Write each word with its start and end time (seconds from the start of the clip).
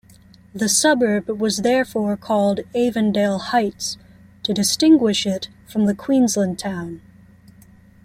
The 0.55 0.67
suburb 0.67 1.29
was 1.29 1.57
therefore 1.57 2.17
called 2.17 2.61
Avondale 2.73 3.37
Heights 3.37 3.99
to 4.41 4.51
distinguish 4.51 5.27
it 5.27 5.47
from 5.67 5.85
the 5.85 5.93
Queensland 5.93 6.57
town. 6.57 7.01